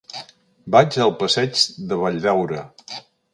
Vaig 0.75 0.97
al 1.05 1.13
passeig 1.19 1.61
de 1.93 1.99
Valldaura. 2.05 2.65